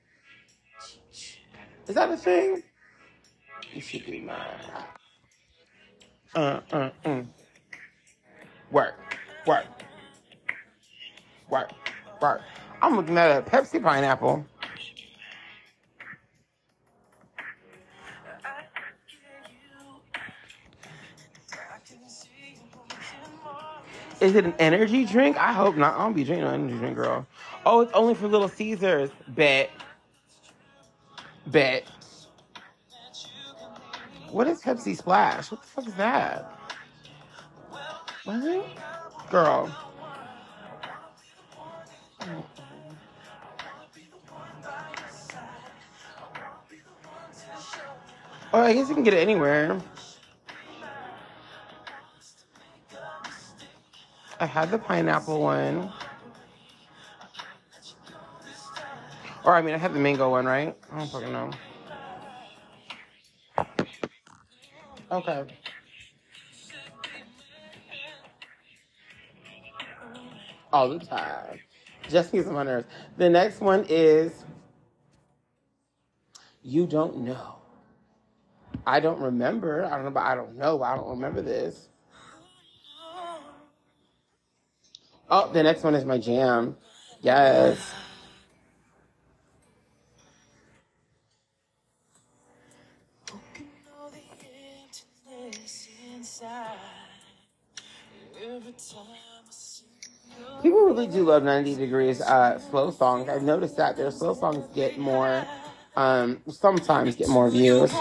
Is 1.86 1.94
that 1.94 2.10
a 2.10 2.16
thing? 2.16 2.62
You 3.72 3.80
should 3.80 4.06
be 4.06 4.20
mine. 4.20 4.36
Uh, 6.34 6.60
uh, 6.72 6.90
uh. 7.04 7.22
Work, 8.70 8.94
work, 9.46 9.66
work, 11.48 11.70
work. 12.20 12.42
I'm 12.82 12.96
looking 12.96 13.16
at 13.16 13.38
a 13.38 13.48
Pepsi 13.48 13.80
pineapple. 13.80 14.44
Is 24.20 24.34
it 24.34 24.44
an 24.44 24.54
energy 24.58 25.04
drink? 25.04 25.36
I 25.36 25.52
hope 25.52 25.76
not. 25.76 25.94
I 25.96 25.98
don't 25.98 26.14
be 26.14 26.24
drinking 26.24 26.46
an 26.46 26.54
energy 26.54 26.78
drink, 26.78 26.96
girl. 26.96 27.26
Oh, 27.66 27.80
it's 27.80 27.92
only 27.92 28.14
for 28.14 28.28
Little 28.28 28.48
Caesars. 28.48 29.10
Bet. 29.28 29.70
Bet. 31.46 31.84
What 34.30 34.46
is 34.48 34.60
Pepsi 34.60 34.96
Splash? 34.96 35.50
What 35.50 35.62
the 35.62 35.66
fuck 35.66 35.86
is 35.86 35.94
that? 35.94 36.58
What? 38.24 38.66
Girl. 39.30 39.74
Oh, 48.52 48.60
I 48.60 48.72
guess 48.72 48.88
you 48.88 48.94
can 48.94 49.04
get 49.04 49.14
it 49.14 49.18
anywhere. 49.18 49.80
I 54.38 54.46
had 54.46 54.70
the 54.70 54.78
pineapple 54.78 55.40
one. 55.40 55.92
Or, 59.44 59.54
I 59.54 59.62
mean, 59.62 59.74
I 59.74 59.78
have 59.78 59.92
the 59.92 60.00
mango 60.00 60.30
one, 60.30 60.46
right? 60.46 60.74
I 60.90 60.98
don't 60.98 61.10
fucking 61.10 61.32
know. 61.32 61.50
Okay. 65.10 65.44
All 70.72 70.88
the 70.88 70.98
time. 70.98 71.60
Just 72.08 72.32
me 72.32 72.42
some 72.42 72.54
nerves. 72.54 72.86
The 73.16 73.28
next 73.28 73.60
one 73.60 73.84
is 73.88 74.44
You 76.62 76.86
Don't 76.86 77.18
Know. 77.18 77.56
I 78.86 79.00
don't 79.00 79.20
remember. 79.20 79.84
I 79.84 79.90
don't 79.90 80.04
know, 80.04 80.10
but 80.10 80.24
I 80.24 80.34
don't 80.34 80.56
know. 80.56 80.82
I 80.82 80.96
don't 80.96 81.10
remember 81.10 81.42
this. 81.42 81.88
Oh, 85.30 85.50
the 85.52 85.62
next 85.62 85.82
one 85.82 85.94
is 85.94 86.04
my 86.04 86.18
jam. 86.18 86.76
Yes. 87.20 87.78
People 100.62 100.86
really 100.86 101.06
do 101.06 101.24
love 101.24 101.42
90 101.42 101.76
Degrees 101.76 102.20
uh, 102.20 102.58
slow 102.58 102.90
songs. 102.90 103.28
I've 103.28 103.42
noticed 103.42 103.76
that 103.76 103.96
their 103.96 104.10
slow 104.10 104.34
songs 104.34 104.66
get 104.74 104.98
more, 104.98 105.46
um, 105.96 106.40
sometimes 106.48 107.16
get 107.16 107.28
more 107.28 107.50
views. 107.50 107.92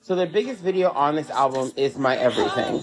So 0.00 0.16
the 0.16 0.26
biggest 0.26 0.60
video 0.62 0.90
on 0.90 1.14
this 1.14 1.30
album 1.30 1.72
is 1.76 1.96
My 1.96 2.16
Everything. 2.16 2.82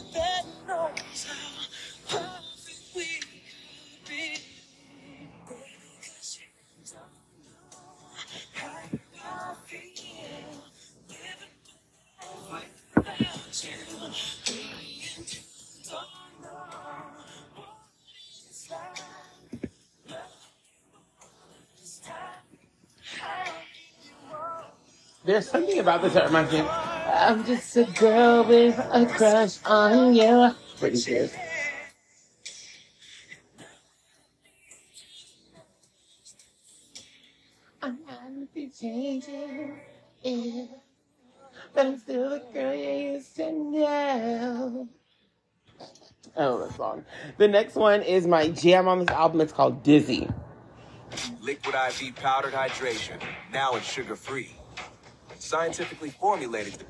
There's 25.30 25.48
something 25.48 25.78
about 25.78 26.02
this 26.02 26.16
that 26.16 26.26
reminds 26.26 26.52
me. 26.52 26.62
Of, 26.62 26.68
I'm 26.68 27.46
just 27.46 27.78
a 27.78 27.84
girl 27.84 28.44
with 28.46 28.80
a 28.80 29.06
crush 29.06 29.64
on 29.64 30.16
you. 30.16 30.56
Britney 30.80 30.98
Spears. 30.98 31.36
I'm 37.84 38.00
not 38.08 38.54
be 38.56 38.72
changing, 38.72 39.80
yeah. 40.24 40.66
but 41.76 41.86
I'm 41.86 42.00
still 42.00 42.32
the 42.32 42.44
girl 42.52 42.74
you 42.74 43.14
used 43.14 43.36
to 43.36 43.52
know. 43.52 44.90
Oh, 46.38 46.66
that 46.66 46.76
song. 46.76 47.06
The 47.38 47.48
next 47.48 47.76
one 47.76 48.02
is 48.02 48.26
my 48.26 48.48
jam 48.48 48.88
on 48.88 48.98
this 48.98 49.10
album. 49.10 49.42
It's 49.42 49.54
called 49.54 49.84
Dizzy. 49.84 50.28
Liquid 51.40 51.76
IV 51.76 52.16
powdered 52.16 52.54
hydration. 52.54 53.22
Now 53.54 53.76
it's 53.76 53.86
sugar 53.86 54.16
free. 54.16 54.56
Scientifically 55.40 56.12
formulated. 56.12 56.86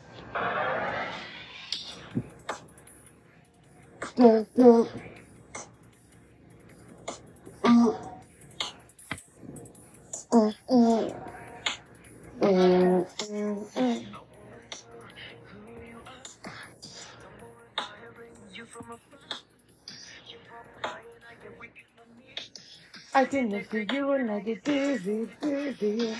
I 23.13 23.25
did 23.25 23.53
it 23.53 23.67
for 23.69 23.79
you 23.79 24.11
and 24.13 24.31
I 24.31 24.39
get 24.41 24.63
dizzy, 24.63 25.29
dizzy. 25.41 26.15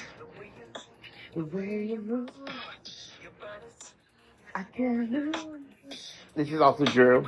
The 1.35 1.45
way 1.45 1.85
you 1.85 2.01
move, 2.01 2.29
I 4.55 4.63
can't 4.63 5.11
lose. 5.11 5.35
This 6.35 6.49
is 6.49 6.59
also 6.59 6.85
Drew. 6.85 7.27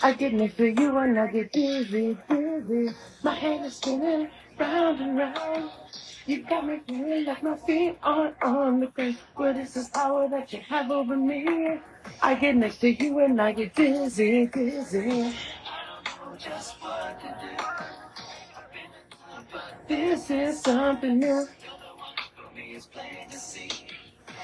I 0.00 0.12
did 0.12 0.34
it 0.34 0.52
for 0.52 0.66
you 0.66 0.96
and 0.98 1.18
I 1.18 1.26
get 1.26 1.52
dizzy, 1.52 2.16
dizzy. 2.28 2.94
My 3.24 3.34
head 3.34 3.66
is 3.66 3.76
spinning 3.76 4.28
round 4.58 5.00
and 5.00 5.18
round. 5.18 5.70
You 6.26 6.42
got 6.44 6.66
me 6.66 6.80
feeling 6.86 7.24
like 7.24 7.42
my 7.42 7.56
feet 7.56 7.98
aren't 8.02 8.40
on 8.42 8.80
the 8.80 8.86
ground. 8.86 9.16
What 9.34 9.56
is 9.56 9.74
this 9.74 9.88
power 9.88 10.28
that 10.28 10.52
you 10.52 10.60
have 10.68 10.92
over 10.92 11.16
me? 11.16 11.80
I 12.22 12.34
get 12.36 12.54
next 12.54 12.78
to 12.78 12.90
you 12.90 13.18
and 13.20 13.40
I 13.40 13.52
get 13.52 13.74
dizzy, 13.74 14.46
dizzy. 14.46 15.34
This 19.88 20.30
is 20.30 20.60
something 20.60 21.18
new. 21.18 21.48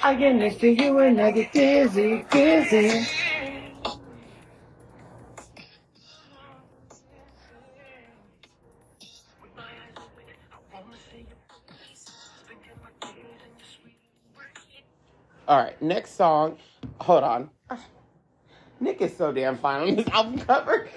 I 0.02 0.14
get 0.14 0.35
next 0.35 0.61
to 0.61 0.68
you 0.68 0.99
and 0.99 1.20
I 1.20 1.30
get 1.30 1.52
dizzy, 1.52 2.25
dizzy. 2.30 3.06
All 15.47 15.58
right, 15.58 15.82
next 15.82 16.14
song. 16.14 16.58
Hold 17.00 17.25
on. 17.25 17.50
Nick 18.78 19.02
is 19.02 19.17
so 19.17 19.32
damn 19.32 19.58
fine 19.58 19.88
on 19.88 19.97
this 19.97 20.08
album 20.12 20.38
cover. 20.38 20.88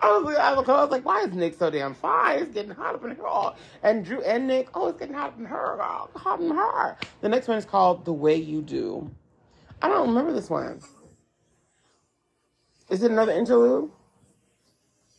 I 0.00 0.18
was, 0.18 0.36
I 0.36 0.54
was, 0.54 0.68
I 0.68 0.82
was 0.82 0.90
like, 0.90 1.04
why 1.04 1.22
is 1.22 1.32
Nick 1.32 1.58
so 1.58 1.70
damn 1.70 1.94
fine? 1.94 2.40
It's 2.40 2.52
getting 2.52 2.72
hot 2.72 2.94
up 2.94 3.04
in 3.04 3.10
her. 3.10 3.26
Oh, 3.26 3.54
and 3.82 4.04
Drew 4.04 4.22
and 4.22 4.46
Nick, 4.46 4.68
oh, 4.74 4.88
it's 4.88 4.98
getting 4.98 5.14
hot 5.14 5.28
up 5.28 5.38
in 5.38 5.46
her. 5.46 5.82
Oh, 5.82 6.10
hot 6.14 6.40
in 6.40 6.50
her. 6.50 6.96
The 7.20 7.28
next 7.28 7.48
one 7.48 7.56
is 7.56 7.64
called 7.64 8.04
The 8.04 8.12
Way 8.12 8.36
You 8.36 8.62
Do. 8.62 9.10
I 9.80 9.88
don't 9.88 10.08
remember 10.08 10.32
this 10.32 10.50
one. 10.50 10.80
Is 12.88 13.02
it 13.02 13.10
another 13.10 13.32
interlude? 13.32 13.90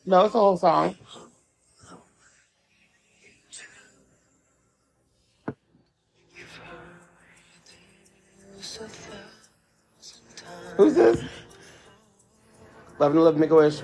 No, 0.05 0.25
it's 0.25 0.35
a 0.35 0.39
whole 0.39 0.57
song. 0.57 0.95
Who's 10.77 10.93
this? 10.93 11.23
Love 12.99 13.11
and 13.11 13.23
Love, 13.23 13.37
Make 13.37 13.49
a 13.49 13.55
Wish. 13.55 13.81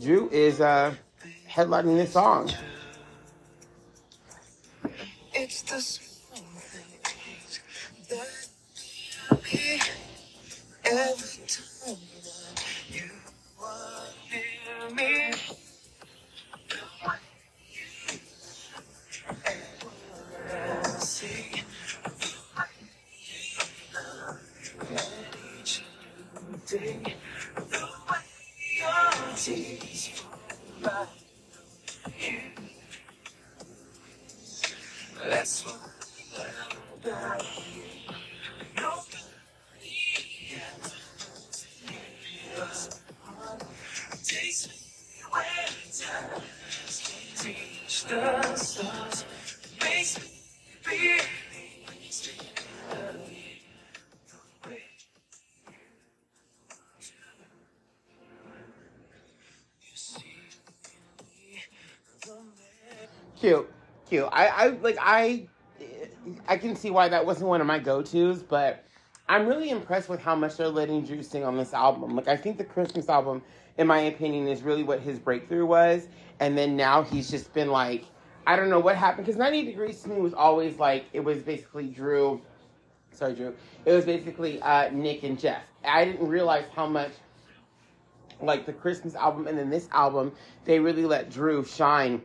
Drew 0.00 0.28
is 0.30 0.60
uh, 0.60 0.94
headlining 1.48 1.96
this 1.96 2.12
song. 2.14 2.50
It's 5.34 5.62
the 5.62 5.80
small 5.80 6.38
things 6.58 7.60
that 8.08 8.48
every 10.84 11.46
time 11.46 11.71
Cute, 63.42 63.68
cute. 64.08 64.28
I, 64.30 64.46
I 64.46 64.68
like 64.68 64.96
I, 65.00 65.48
I 66.46 66.56
can 66.56 66.76
see 66.76 66.90
why 66.90 67.08
that 67.08 67.26
wasn't 67.26 67.48
one 67.48 67.60
of 67.60 67.66
my 67.66 67.80
go-tos, 67.80 68.40
but 68.40 68.84
I'm 69.28 69.48
really 69.48 69.70
impressed 69.70 70.08
with 70.08 70.20
how 70.20 70.36
much 70.36 70.58
they're 70.58 70.68
letting 70.68 71.04
Drew 71.04 71.24
sing 71.24 71.42
on 71.42 71.56
this 71.56 71.74
album. 71.74 72.14
Like 72.14 72.28
I 72.28 72.36
think 72.36 72.56
the 72.56 72.62
Christmas 72.62 73.08
album, 73.08 73.42
in 73.78 73.88
my 73.88 73.98
opinion, 74.02 74.46
is 74.46 74.62
really 74.62 74.84
what 74.84 75.00
his 75.00 75.18
breakthrough 75.18 75.66
was, 75.66 76.06
and 76.38 76.56
then 76.56 76.76
now 76.76 77.02
he's 77.02 77.32
just 77.32 77.52
been 77.52 77.72
like, 77.72 78.04
I 78.46 78.54
don't 78.54 78.70
know 78.70 78.78
what 78.78 78.94
happened 78.94 79.26
because 79.26 79.38
90 79.40 79.64
Degrees 79.64 80.00
to 80.02 80.10
me 80.10 80.20
was 80.20 80.34
always 80.34 80.78
like 80.78 81.06
it 81.12 81.18
was 81.18 81.38
basically 81.38 81.88
Drew. 81.88 82.40
Sorry, 83.10 83.34
Drew. 83.34 83.56
It 83.84 83.90
was 83.90 84.04
basically 84.04 84.62
uh, 84.62 84.90
Nick 84.90 85.24
and 85.24 85.36
Jeff. 85.36 85.64
I 85.84 86.04
didn't 86.04 86.28
realize 86.28 86.66
how 86.76 86.86
much 86.86 87.10
like 88.40 88.66
the 88.66 88.72
Christmas 88.72 89.16
album 89.16 89.48
and 89.48 89.58
then 89.58 89.68
this 89.68 89.88
album, 89.90 90.30
they 90.64 90.78
really 90.78 91.06
let 91.06 91.28
Drew 91.28 91.64
shine 91.64 92.22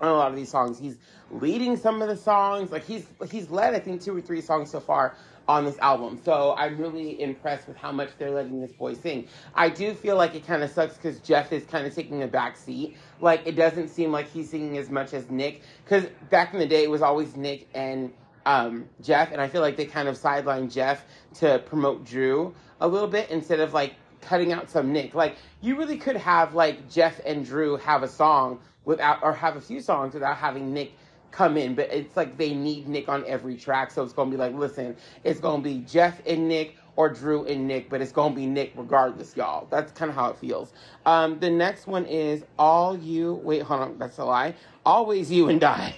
on 0.00 0.08
a 0.08 0.12
lot 0.12 0.30
of 0.30 0.36
these 0.36 0.50
songs. 0.50 0.78
He's 0.78 0.96
leading 1.30 1.76
some 1.76 2.02
of 2.02 2.08
the 2.08 2.16
songs. 2.16 2.70
Like 2.72 2.84
he's 2.84 3.06
he's 3.30 3.50
led 3.50 3.74
I 3.74 3.78
think 3.80 4.02
two 4.02 4.16
or 4.16 4.20
three 4.20 4.40
songs 4.40 4.70
so 4.70 4.80
far 4.80 5.16
on 5.48 5.64
this 5.64 5.78
album. 5.78 6.20
So 6.24 6.54
I'm 6.58 6.76
really 6.76 7.20
impressed 7.22 7.66
with 7.66 7.76
how 7.76 7.90
much 7.90 8.10
they're 8.18 8.30
letting 8.30 8.60
this 8.60 8.72
boy 8.72 8.94
sing. 8.94 9.28
I 9.54 9.70
do 9.70 9.94
feel 9.94 10.16
like 10.16 10.34
it 10.34 10.46
kind 10.46 10.62
of 10.62 10.70
sucks 10.70 10.96
because 10.96 11.20
Jeff 11.20 11.52
is 11.52 11.64
kind 11.64 11.86
of 11.86 11.94
taking 11.94 12.22
a 12.22 12.26
back 12.26 12.56
seat. 12.56 12.96
Like 13.20 13.46
it 13.46 13.56
doesn't 13.56 13.88
seem 13.88 14.12
like 14.12 14.30
he's 14.30 14.50
singing 14.50 14.76
as 14.76 14.90
much 14.90 15.14
as 15.14 15.30
Nick. 15.30 15.62
Because 15.84 16.06
back 16.28 16.52
in 16.52 16.60
the 16.60 16.66
day 16.66 16.84
it 16.84 16.90
was 16.90 17.02
always 17.02 17.34
Nick 17.36 17.66
and 17.74 18.12
um, 18.48 18.88
Jeff, 19.02 19.30
and 19.30 19.40
I 19.42 19.48
feel 19.48 19.60
like 19.60 19.76
they 19.76 19.84
kind 19.84 20.08
of 20.08 20.16
sidelined 20.16 20.72
Jeff 20.72 21.04
to 21.34 21.58
promote 21.66 22.04
Drew 22.04 22.54
a 22.80 22.88
little 22.88 23.08
bit 23.08 23.28
instead 23.30 23.60
of 23.60 23.74
like 23.74 23.94
cutting 24.20 24.52
out 24.52 24.70
some 24.70 24.92
Nick. 24.92 25.14
Like 25.14 25.36
you 25.60 25.76
really 25.76 25.98
could 25.98 26.16
have 26.16 26.54
like 26.54 26.90
Jeff 26.90 27.20
and 27.24 27.44
Drew 27.44 27.76
have 27.76 28.02
a 28.02 28.08
song 28.08 28.60
without 28.84 29.22
or 29.22 29.32
have 29.32 29.56
a 29.56 29.60
few 29.60 29.80
songs 29.80 30.14
without 30.14 30.36
having 30.36 30.72
Nick 30.72 30.92
come 31.30 31.56
in, 31.56 31.74
but 31.74 31.92
it's 31.92 32.16
like 32.16 32.36
they 32.36 32.54
need 32.54 32.88
Nick 32.88 33.08
on 33.08 33.24
every 33.26 33.56
track. 33.56 33.90
So 33.90 34.02
it's 34.02 34.12
gonna 34.12 34.30
be 34.30 34.36
like, 34.36 34.54
listen, 34.54 34.96
it's 35.24 35.40
gonna 35.40 35.62
be 35.62 35.78
Jeff 35.80 36.20
and 36.26 36.48
Nick 36.48 36.76
or 36.96 37.08
Drew 37.08 37.44
and 37.44 37.68
Nick, 37.68 37.90
but 37.90 38.00
it's 38.00 38.12
gonna 38.12 38.34
be 38.34 38.46
Nick 38.46 38.72
regardless, 38.76 39.36
y'all. 39.36 39.66
That's 39.70 39.92
kind 39.92 40.10
of 40.10 40.14
how 40.14 40.30
it 40.30 40.36
feels. 40.36 40.72
Um, 41.06 41.38
the 41.38 41.50
next 41.50 41.86
one 41.86 42.06
is 42.06 42.44
all 42.58 42.96
you. 42.96 43.34
Wait, 43.44 43.62
hold 43.62 43.80
on, 43.80 43.98
that's 43.98 44.18
a 44.18 44.24
lie. 44.24 44.54
Always 44.84 45.30
you 45.30 45.48
and 45.48 45.62
I. 45.62 45.96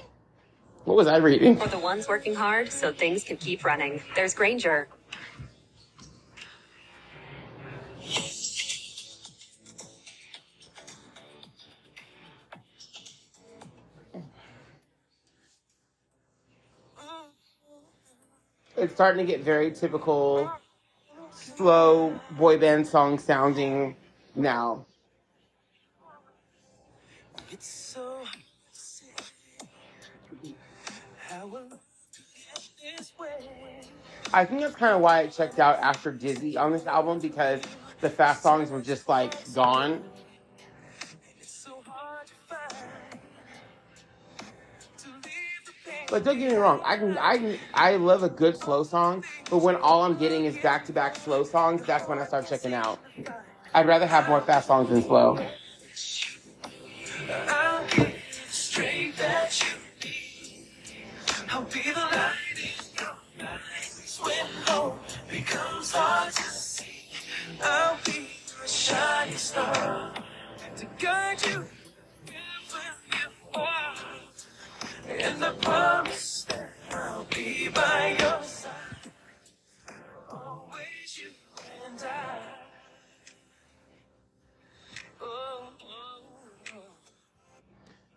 What 0.84 0.96
was 0.96 1.06
I 1.06 1.18
reading? 1.18 1.56
For 1.56 1.68
the 1.68 1.78
ones 1.78 2.08
working 2.08 2.34
hard 2.34 2.72
so 2.72 2.92
things 2.92 3.22
can 3.22 3.36
keep 3.36 3.64
running. 3.64 4.02
There's 4.14 4.34
Grainger. 4.34 4.88
It's 18.80 18.94
starting 18.94 19.24
to 19.24 19.30
get 19.30 19.42
very 19.42 19.70
typical 19.70 20.50
slow 21.32 22.18
boy 22.32 22.58
band 22.58 22.86
song 22.86 23.18
sounding 23.18 23.94
now. 24.34 24.86
It's 27.50 27.66
so 27.66 28.22
I 34.32 34.44
think 34.44 34.60
that's 34.60 34.76
kind 34.76 34.94
of 34.94 35.00
why 35.00 35.20
I 35.20 35.26
checked 35.26 35.58
out 35.58 35.78
after 35.80 36.12
Dizzy 36.12 36.56
on 36.56 36.70
this 36.72 36.86
album 36.86 37.18
because 37.18 37.60
the 38.00 38.08
fast 38.08 38.42
songs 38.42 38.70
were 38.70 38.80
just 38.80 39.08
like 39.08 39.34
gone. 39.52 40.02
But 46.10 46.24
don't 46.24 46.38
get 46.40 46.50
me 46.50 46.56
wrong, 46.56 46.80
I 46.84 46.96
can 46.96 47.16
I 47.18 47.38
can, 47.38 47.58
I 47.72 47.96
love 47.96 48.24
a 48.24 48.28
good 48.28 48.56
slow 48.56 48.82
song, 48.82 49.24
but 49.48 49.58
when 49.58 49.76
all 49.76 50.04
I'm 50.04 50.18
getting 50.18 50.44
is 50.44 50.58
back 50.58 50.84
to 50.86 50.92
back 50.92 51.14
slow 51.14 51.44
songs, 51.44 51.86
that's 51.86 52.08
when 52.08 52.18
I 52.18 52.24
start 52.26 52.48
checking 52.48 52.74
out. 52.74 52.98
I'd 53.72 53.86
rather 53.86 54.06
have 54.06 54.28
more 54.28 54.40
fast 54.40 54.66
songs 54.66 54.88
than 54.88 55.02
slow. 55.02 55.38
To 70.76 70.86
guide 70.98 71.46
you 71.46 71.66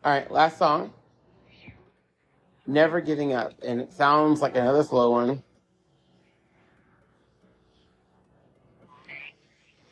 All 0.05 0.11
right, 0.11 0.29
last 0.29 0.57
song. 0.57 0.91
Never 2.67 2.99
Giving 3.01 3.33
Up. 3.33 3.53
And 3.65 3.79
it 3.79 3.93
sounds 3.93 4.41
like 4.41 4.55
another 4.57 4.83
slow 4.83 5.11
one. 5.11 5.43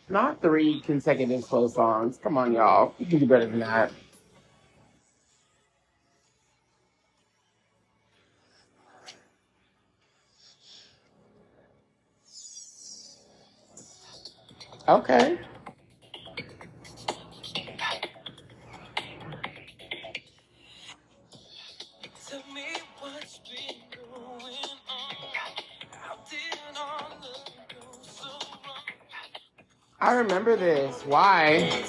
Not 0.10 0.42
three 0.42 0.82
consecutive 0.82 1.46
slow 1.46 1.70
songs. 1.70 2.20
Come 2.22 2.38
on, 2.38 2.52
y'all. 2.54 2.94
You 3.00 3.06
can 3.06 3.20
do 3.20 3.26
better 3.26 3.46
than 3.46 3.60
that. 3.60 3.94
Okay. 14.90 15.40
Why? 31.06 31.84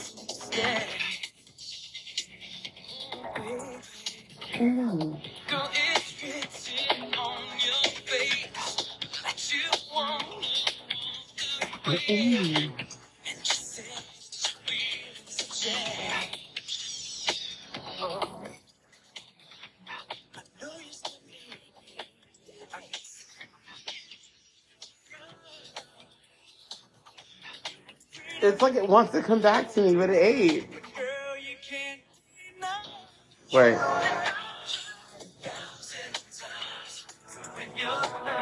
Wants 28.93 29.13
to 29.13 29.23
come 29.23 29.41
back 29.41 29.73
to 29.73 29.81
me, 29.81 29.97
but 29.97 30.11
it 30.11 30.19
ain't. 30.19 30.67
Wait. 33.53 33.79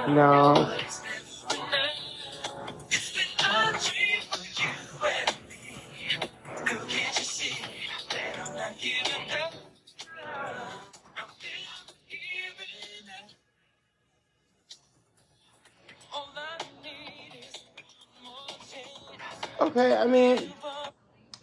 No. 0.09 0.77
Okay, 19.71 19.97
I 19.97 20.05
mean, 20.05 20.53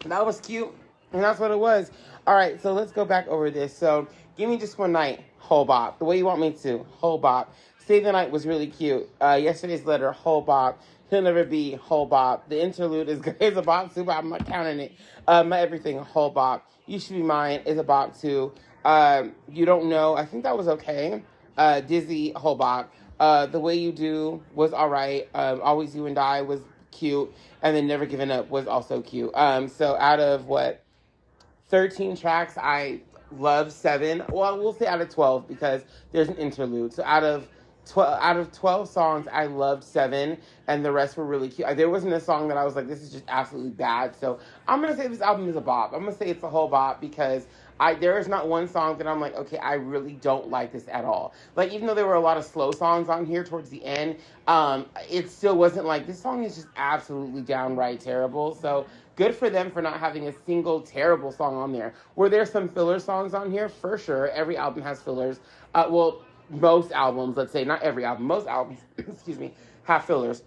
that 0.05 0.25
was 0.25 0.41
cute. 0.41 0.69
And 1.13 1.23
that's 1.23 1.39
what 1.39 1.49
it 1.49 1.57
was. 1.57 1.91
All 2.25 2.35
right, 2.35 2.61
so 2.61 2.73
let's 2.73 2.91
go 2.91 3.05
back 3.05 3.25
over 3.29 3.49
this. 3.49 3.73
So, 3.73 4.05
give 4.35 4.49
me 4.49 4.57
just 4.57 4.77
one 4.77 4.91
night, 4.91 5.23
whole 5.37 5.63
bop. 5.63 5.97
The 5.97 6.03
way 6.03 6.17
you 6.17 6.25
want 6.25 6.41
me 6.41 6.51
to, 6.51 6.79
whole 6.91 7.17
bop. 7.17 7.55
Stay 7.79 8.01
the 8.01 8.11
Night 8.11 8.29
was 8.29 8.45
really 8.45 8.67
cute. 8.67 9.09
Uh, 9.21 9.39
yesterday's 9.41 9.85
letter, 9.85 10.11
whole 10.11 10.41
bop. 10.41 10.83
He'll 11.09 11.21
never 11.21 11.45
be 11.45 11.75
whole 11.75 12.05
bop. 12.05 12.49
The 12.49 12.61
interlude 12.61 13.07
is, 13.07 13.21
is 13.39 13.55
a 13.55 13.61
bop 13.61 13.95
too, 13.95 14.03
but 14.03 14.17
I'm 14.17 14.27
not 14.27 14.45
counting 14.45 14.81
it. 14.81 14.91
Uh, 15.25 15.45
my 15.45 15.61
everything, 15.61 15.97
whole 15.97 16.29
bop. 16.29 16.69
You 16.85 16.99
should 16.99 17.15
be 17.15 17.23
mine 17.23 17.61
is 17.65 17.77
a 17.77 17.83
bop 17.83 18.19
too. 18.19 18.51
Um, 18.83 19.35
you 19.47 19.65
don't 19.65 19.87
know. 19.87 20.17
I 20.17 20.25
think 20.25 20.43
that 20.43 20.57
was 20.57 20.67
okay. 20.67 21.23
Uh, 21.57 21.79
Dizzy, 21.79 22.33
whole 22.33 22.55
bop. 22.55 22.91
Uh, 23.21 23.45
the 23.45 23.59
way 23.59 23.75
you 23.75 23.93
do 23.93 24.43
was 24.53 24.73
all 24.73 24.89
right. 24.89 25.29
Um, 25.33 25.61
Always 25.61 25.95
you 25.95 26.07
and 26.07 26.19
I 26.19 26.41
was 26.41 26.59
cute, 26.91 27.33
and 27.61 27.75
then 27.75 27.87
Never 27.87 28.05
Giving 28.05 28.31
Up 28.31 28.49
was 28.49 28.67
also 28.67 29.01
cute. 29.01 29.31
Um, 29.33 29.67
so 29.67 29.95
out 29.97 30.19
of 30.19 30.45
what 30.45 30.83
thirteen 31.69 32.15
tracks, 32.15 32.57
I 32.57 33.01
love 33.31 33.71
seven. 33.71 34.23
Well, 34.29 34.57
we'll 34.57 34.73
say 34.73 34.87
out 34.87 35.01
of 35.01 35.09
twelve 35.09 35.47
because 35.47 35.83
there's 36.11 36.29
an 36.29 36.37
interlude. 36.37 36.93
So 36.93 37.03
out 37.03 37.23
of 37.23 37.47
12 37.87 38.19
out 38.21 38.37
of 38.37 38.51
12 38.51 38.89
songs 38.89 39.27
i 39.31 39.45
loved 39.45 39.83
seven 39.83 40.37
and 40.67 40.83
the 40.83 40.91
rest 40.91 41.17
were 41.17 41.25
really 41.25 41.49
cute 41.49 41.77
there 41.77 41.89
wasn't 41.89 42.11
a 42.11 42.19
song 42.19 42.47
that 42.47 42.57
i 42.57 42.65
was 42.65 42.75
like 42.75 42.87
this 42.87 43.01
is 43.01 43.11
just 43.11 43.23
absolutely 43.27 43.71
bad 43.71 44.15
so 44.15 44.39
i'm 44.67 44.81
gonna 44.81 44.95
say 44.95 45.07
this 45.07 45.21
album 45.21 45.47
is 45.47 45.55
a 45.55 45.61
bop 45.61 45.93
i'm 45.93 46.01
gonna 46.01 46.15
say 46.15 46.27
it's 46.27 46.43
a 46.43 46.49
whole 46.49 46.67
bop 46.67 46.99
because 46.99 47.47
I 47.79 47.93
there 47.93 48.17
is 48.17 48.27
not 48.27 48.47
one 48.47 48.67
song 48.67 48.97
that 48.97 49.07
I'm 49.07 49.19
like, 49.19 49.35
okay, 49.35 49.57
I 49.57 49.73
really 49.73 50.13
don't 50.13 50.49
like 50.49 50.71
this 50.71 50.87
at 50.91 51.05
all. 51.05 51.33
Like 51.55 51.71
even 51.71 51.87
though 51.87 51.95
there 51.95 52.07
were 52.07 52.15
a 52.15 52.19
lot 52.19 52.37
of 52.37 52.43
slow 52.45 52.71
songs 52.71 53.09
on 53.09 53.25
here 53.25 53.43
towards 53.43 53.69
the 53.69 53.83
end, 53.83 54.17
um, 54.47 54.85
it 55.09 55.29
still 55.29 55.57
wasn't 55.57 55.85
like 55.85 56.07
this 56.07 56.19
song 56.21 56.43
is 56.43 56.55
just 56.55 56.67
absolutely 56.77 57.41
downright 57.41 57.99
terrible. 57.99 58.55
So 58.55 58.85
good 59.15 59.35
for 59.35 59.49
them 59.49 59.71
for 59.71 59.81
not 59.81 59.99
having 59.99 60.27
a 60.27 60.33
single 60.45 60.81
terrible 60.81 61.31
song 61.31 61.55
on 61.55 61.71
there. 61.71 61.93
Were 62.15 62.29
there 62.29 62.45
some 62.45 62.67
filler 62.69 62.99
songs 62.99 63.33
on 63.33 63.51
here? 63.51 63.69
For 63.69 63.97
sure. 63.97 64.29
Every 64.29 64.57
album 64.57 64.83
has 64.83 65.01
fillers. 65.01 65.39
Uh, 65.73 65.87
well, 65.89 66.21
most 66.49 66.91
albums, 66.91 67.37
let's 67.37 67.51
say, 67.51 67.63
not 67.63 67.81
every 67.81 68.05
album, 68.05 68.25
most 68.25 68.47
albums, 68.47 68.79
excuse 68.97 69.37
me, 69.37 69.53
have 69.83 70.05
fillers 70.05 70.43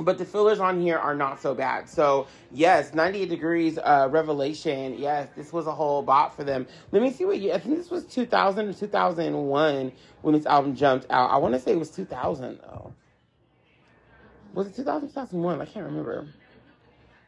but 0.00 0.18
the 0.18 0.24
fillers 0.24 0.60
on 0.60 0.80
here 0.80 0.98
are 0.98 1.14
not 1.14 1.40
so 1.40 1.54
bad. 1.54 1.88
So 1.88 2.26
yes, 2.52 2.94
98 2.94 3.28
degrees 3.28 3.78
uh, 3.78 4.08
revelation. 4.10 4.96
Yes, 4.98 5.28
this 5.36 5.52
was 5.52 5.66
a 5.66 5.72
whole 5.72 6.02
bot 6.02 6.34
for 6.34 6.44
them. 6.44 6.66
Let 6.92 7.02
me 7.02 7.12
see 7.12 7.24
what 7.24 7.38
you. 7.38 7.52
I 7.52 7.58
think 7.58 7.76
this 7.76 7.90
was 7.90 8.04
2000 8.06 8.68
or 8.68 8.72
2001 8.72 9.92
when 10.22 10.34
this 10.34 10.46
album 10.46 10.74
jumped 10.74 11.06
out. 11.10 11.30
I 11.30 11.36
want 11.36 11.54
to 11.54 11.60
say 11.60 11.72
it 11.72 11.78
was 11.78 11.90
2000 11.90 12.58
though. 12.62 12.92
Was 14.54 14.66
it 14.66 14.76
2000 14.76 15.08
2001? 15.08 15.60
I 15.60 15.64
can't 15.64 15.86
remember. 15.86 16.26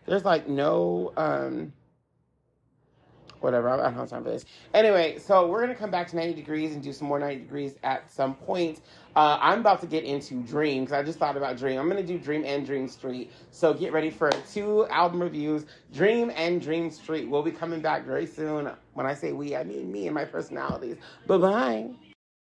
There's 0.07 0.25
like 0.25 0.49
no 0.49 1.13
um 1.17 1.73
whatever. 3.41 3.69
I 3.69 3.77
don't 3.77 3.95
have 3.95 4.09
time 4.09 4.25
for 4.25 4.31
this. 4.31 4.45
Anyway, 4.75 5.19
so 5.19 5.47
we're 5.47 5.61
gonna 5.61 5.75
come 5.75 5.91
back 5.91 6.09
to 6.09 6.17
90 6.17 6.35
degrees 6.35 6.73
and 6.73 6.83
do 6.83 6.93
some 6.93 7.09
more 7.09 7.19
90 7.19 7.43
degrees 7.43 7.75
at 7.83 8.11
some 8.11 8.35
point. 8.35 8.81
Uh, 9.15 9.39
I'm 9.41 9.61
about 9.61 9.81
to 9.81 9.87
get 9.87 10.05
into 10.05 10.43
Dream 10.43 10.85
because 10.85 10.93
I 10.99 11.03
just 11.03 11.19
thought 11.19 11.37
about 11.37 11.57
Dream. 11.57 11.79
I'm 11.81 11.89
gonna 11.89 12.03
do 12.03 12.19
Dream 12.19 12.45
and 12.45 12.67
Dream 12.67 12.89
Street. 12.89 13.33
So 13.51 13.73
get 13.73 13.93
ready 13.93 14.11
for 14.11 14.31
two 14.53 14.87
album 14.89 15.23
reviews, 15.23 15.67
Dream 15.93 16.31
and 16.35 16.61
Dream 16.61 16.91
Street. 16.91 17.29
We'll 17.29 17.43
be 17.43 17.53
coming 17.53 17.81
back 17.81 18.05
very 18.05 18.27
soon. 18.27 18.71
When 18.95 19.07
I 19.07 19.15
say 19.15 19.33
we, 19.33 19.57
I 19.57 19.65
mean 19.65 19.91
me 19.91 20.07
and 20.07 20.15
my 20.15 20.25
personalities. 20.25 20.97
Bye 21.27 21.39
bye. 21.39 22.06